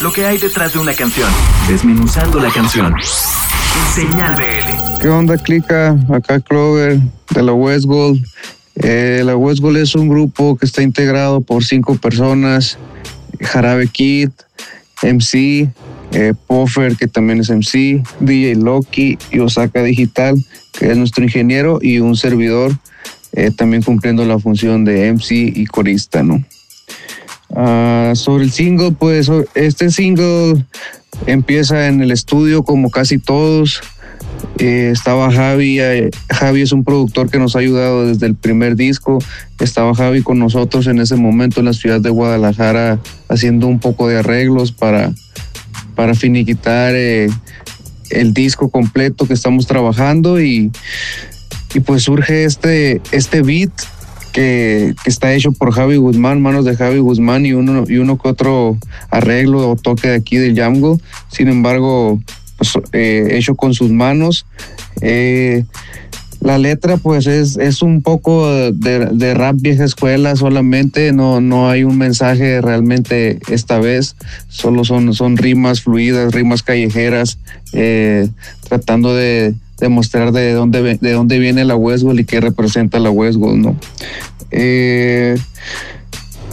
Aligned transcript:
lo 0.00 0.12
que 0.12 0.24
hay 0.24 0.38
detrás 0.38 0.72
de 0.72 0.78
una 0.78 0.94
canción, 0.94 1.28
desmenuzando 1.68 2.40
la 2.40 2.50
canción. 2.50 2.94
Señal 3.94 4.34
BL. 4.34 5.00
¿Qué 5.02 5.08
onda, 5.08 5.36
Clica? 5.36 5.96
Acá 6.10 6.40
Clover, 6.40 6.98
de 7.30 7.42
la 7.42 7.52
West 7.52 7.84
Gold. 7.84 8.24
Eh, 8.76 9.22
la 9.24 9.36
West 9.36 9.60
Gold 9.60 9.76
es 9.76 9.94
un 9.94 10.08
grupo 10.08 10.56
que 10.56 10.64
está 10.64 10.82
integrado 10.82 11.42
por 11.42 11.64
cinco 11.64 11.96
personas. 11.96 12.78
Jarabe 13.40 13.88
Kid, 13.88 14.30
MC, 15.02 15.68
eh, 16.12 16.34
Poffer, 16.46 16.96
que 16.96 17.06
también 17.06 17.40
es 17.40 17.50
MC, 17.50 18.02
DJ 18.20 18.56
Loki 18.56 19.18
y 19.30 19.38
Osaka 19.40 19.82
Digital, 19.82 20.34
que 20.72 20.90
es 20.90 20.96
nuestro 20.96 21.24
ingeniero, 21.24 21.78
y 21.82 21.98
un 21.98 22.16
servidor, 22.16 22.72
eh, 23.32 23.50
también 23.50 23.82
cumpliendo 23.82 24.24
la 24.24 24.38
función 24.38 24.84
de 24.84 25.12
MC 25.12 25.52
y 25.54 25.66
corista, 25.66 26.22
¿no? 26.22 26.42
Ah, 27.62 28.12
sobre 28.14 28.44
el 28.44 28.52
single, 28.52 28.92
pues 28.92 29.30
este 29.54 29.90
single 29.90 30.64
empieza 31.26 31.88
en 31.88 32.00
el 32.00 32.10
estudio 32.10 32.62
como 32.62 32.88
casi 32.88 33.18
todos. 33.18 33.82
Eh, 34.58 34.88
estaba 34.90 35.30
Javi, 35.30 35.78
eh, 35.78 36.08
Javi 36.30 36.62
es 36.62 36.72
un 36.72 36.84
productor 36.84 37.28
que 37.28 37.38
nos 37.38 37.54
ha 37.54 37.58
ayudado 37.58 38.06
desde 38.06 38.24
el 38.24 38.34
primer 38.34 38.76
disco. 38.76 39.18
Estaba 39.58 39.94
Javi 39.94 40.22
con 40.22 40.38
nosotros 40.38 40.86
en 40.86 41.00
ese 41.00 41.16
momento 41.16 41.60
en 41.60 41.66
la 41.66 41.74
ciudad 41.74 42.00
de 42.00 42.08
Guadalajara 42.08 42.98
haciendo 43.28 43.66
un 43.66 43.78
poco 43.78 44.08
de 44.08 44.20
arreglos 44.20 44.72
para, 44.72 45.12
para 45.94 46.14
finiquitar 46.14 46.94
eh, 46.94 47.28
el 48.08 48.32
disco 48.32 48.70
completo 48.70 49.26
que 49.26 49.34
estamos 49.34 49.66
trabajando 49.66 50.40
y, 50.40 50.72
y 51.74 51.80
pues 51.80 52.04
surge 52.04 52.44
este, 52.44 53.02
este 53.12 53.42
beat 53.42 53.72
que, 54.32 54.94
está 55.04 55.32
hecho 55.34 55.52
por 55.52 55.72
Javi 55.72 55.96
Guzmán, 55.96 56.42
manos 56.42 56.64
de 56.64 56.76
Javi 56.76 56.98
Guzmán 56.98 57.46
y 57.46 57.52
uno, 57.52 57.84
y 57.88 57.96
uno 57.96 58.18
que 58.18 58.28
otro 58.28 58.78
arreglo 59.10 59.70
o 59.70 59.76
toque 59.76 60.08
de 60.08 60.14
aquí 60.16 60.36
del 60.36 60.56
Jamgo. 60.56 61.00
Sin 61.28 61.48
embargo, 61.48 62.20
pues, 62.56 62.72
eh, 62.92 63.28
hecho 63.32 63.54
con 63.54 63.74
sus 63.74 63.90
manos. 63.90 64.46
Eh, 65.00 65.64
la 66.40 66.56
letra 66.56 66.96
pues 66.96 67.26
es, 67.26 67.58
es 67.58 67.82
un 67.82 68.00
poco 68.00 68.50
de, 68.72 69.34
rap 69.34 69.56
vieja 69.60 69.84
escuela 69.84 70.34
solamente, 70.36 71.12
no, 71.12 71.40
no 71.42 71.68
hay 71.68 71.84
un 71.84 71.98
mensaje 71.98 72.62
realmente 72.62 73.38
esta 73.50 73.78
vez, 73.78 74.16
solo 74.48 74.84
son, 74.84 75.12
son 75.12 75.36
rimas 75.36 75.82
fluidas, 75.82 76.32
rimas 76.32 76.62
callejeras, 76.62 77.38
eh, 77.74 78.28
tratando 78.66 79.14
de, 79.14 79.54
demostrar 79.80 80.32
de 80.32 80.52
dónde, 80.52 80.98
de 81.00 81.12
dónde 81.12 81.38
viene 81.38 81.64
la 81.64 81.76
Westworld 81.76 82.20
y 82.20 82.24
qué 82.24 82.40
representa 82.40 82.98
la 82.98 83.10
Westworld, 83.10 83.64
¿no? 83.64 83.76
Eh, 84.50 85.36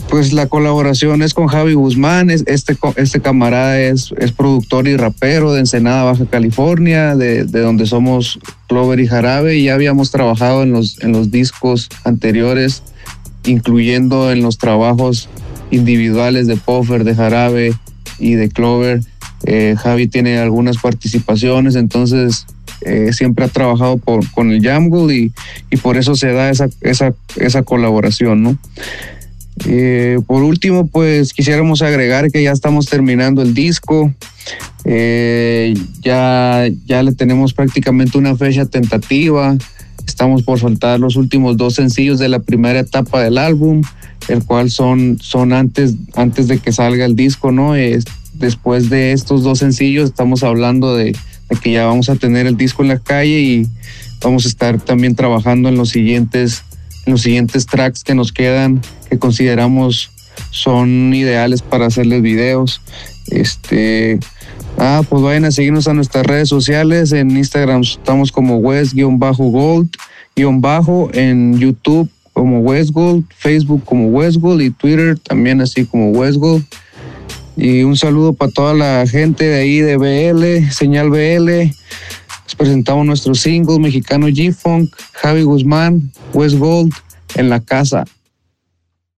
pues 0.09 0.31
la 0.31 0.47
colaboración 0.47 1.21
es 1.21 1.33
con 1.33 1.47
Javi 1.47 1.73
Guzmán, 1.73 2.29
este, 2.29 2.77
este 2.95 3.19
camarada 3.19 3.79
es, 3.81 4.13
es 4.17 4.31
productor 4.31 4.87
y 4.87 4.95
rapero 4.95 5.51
de 5.51 5.59
Ensenada, 5.59 6.05
Baja 6.05 6.25
California, 6.25 7.15
de, 7.15 7.43
donde 7.43 7.85
somos 7.85 8.39
Clover 8.67 8.99
y 9.01 9.07
Jarabe, 9.07 9.57
y 9.57 9.65
ya 9.65 9.73
habíamos 9.73 10.11
trabajado 10.11 10.63
en 10.63 10.71
los, 10.71 11.01
en 11.01 11.11
los 11.11 11.29
discos 11.29 11.89
anteriores, 12.05 12.83
incluyendo 13.45 14.31
en 14.31 14.41
los 14.41 14.57
trabajos 14.57 15.29
individuales 15.71 16.47
de 16.47 16.55
Poffer, 16.55 17.03
de 17.03 17.15
Jarabe 17.15 17.73
y 18.17 18.33
de 18.33 18.49
Clover. 18.49 19.01
Eh, 19.43 19.75
Javi 19.77 20.07
tiene 20.07 20.37
algunas 20.39 20.77
participaciones, 20.77 21.75
entonces 21.75 22.45
eh, 22.81 23.11
siempre 23.11 23.45
ha 23.45 23.47
trabajado 23.47 23.97
con 23.97 24.51
el 24.51 24.61
Jamgood 24.61 25.11
y, 25.11 25.31
por 25.81 25.97
eso 25.97 26.15
se 26.15 26.31
da 26.31 26.49
esa, 26.49 27.61
colaboración. 27.63 28.59
Eh, 29.65 30.19
por 30.27 30.43
último, 30.43 30.87
pues 30.87 31.33
quisiéramos 31.33 31.81
agregar 31.81 32.31
que 32.31 32.43
ya 32.43 32.51
estamos 32.51 32.85
terminando 32.85 33.41
el 33.41 33.53
disco. 33.53 34.13
Eh, 34.85 35.73
ya, 36.01 36.67
ya 36.85 37.03
le 37.03 37.13
tenemos 37.13 37.53
prácticamente 37.53 38.17
una 38.17 38.35
fecha 38.35 38.65
tentativa. 38.65 39.57
Estamos 40.05 40.43
por 40.43 40.59
soltar 40.59 40.99
los 40.99 41.15
últimos 41.15 41.57
dos 41.57 41.75
sencillos 41.75 42.19
de 42.19 42.29
la 42.29 42.39
primera 42.39 42.79
etapa 42.79 43.21
del 43.21 43.37
álbum, 43.37 43.81
el 44.29 44.43
cual 44.43 44.69
son, 44.69 45.17
antes, 45.51 45.95
de 46.47 46.59
que 46.59 46.71
salga 46.71 47.05
el 47.05 47.15
disco, 47.15 47.51
¿no? 47.51 47.73
después 48.33 48.89
de 48.89 49.13
estos 49.13 49.41
dos 49.41 49.57
sencillos 49.57 50.09
estamos 50.09 50.43
hablando 50.43 50.95
de, 51.49 51.55
que 51.55 51.71
ya 51.71 51.85
vamos 51.85 52.09
a 52.09 52.15
tener 52.15 52.47
el 52.47 52.57
disco 52.57 52.81
en 52.83 52.89
la 52.89 52.99
calle 52.99 53.39
y 53.39 53.67
vamos 54.21 54.45
a 54.45 54.49
estar 54.49 54.79
también 54.81 55.15
trabajando 55.15 55.69
en 55.69 55.77
los 55.77 55.89
siguientes, 55.89 56.63
en 57.05 57.13
los 57.13 57.21
siguientes 57.21 57.65
tracks 57.65 58.03
que 58.03 58.15
nos 58.15 58.31
quedan, 58.31 58.81
que 59.09 59.17
consideramos 59.17 60.11
son 60.51 61.13
ideales 61.13 61.61
para 61.61 61.87
hacerles 61.87 62.21
videos. 62.21 62.81
Este, 63.27 64.19
ah, 64.77 65.01
pues 65.07 65.21
vayan 65.21 65.45
a 65.45 65.51
seguirnos 65.51 65.87
a 65.87 65.93
nuestras 65.93 66.25
redes 66.25 66.49
sociales. 66.49 67.11
En 67.11 67.35
Instagram 67.35 67.81
estamos 67.81 68.31
como 68.31 68.57
West-Gold, 68.57 69.19
bajo, 70.59 71.09
en 71.13 71.57
YouTube 71.59 72.09
como 72.33 72.59
Westgold, 72.59 73.25
Facebook 73.35 73.83
como 73.83 74.09
Westgold 74.09 74.61
y 74.61 74.69
Twitter 74.69 75.17
también 75.17 75.59
así 75.59 75.85
como 75.85 76.11
Westgold. 76.11 76.63
Y 77.57 77.81
un 77.81 77.97
saludo 77.97 78.33
para 78.33 78.51
toda 78.51 78.73
la 78.75 79.07
gente 79.07 79.45
de 79.45 79.59
ahí 79.59 79.79
de 79.79 79.97
BL, 79.97 80.71
Señal 80.71 81.09
BL. 81.09 81.49
Les 81.49 82.55
presentamos 82.55 83.03
nuestro 83.05 83.33
single 83.33 83.79
mexicano 83.79 84.27
G-Funk, 84.27 84.95
Javi 85.13 85.41
Guzmán, 85.41 86.11
West 86.33 86.57
Gold 86.57 86.93
en 87.35 87.49
la 87.49 87.59
casa. 87.59 88.05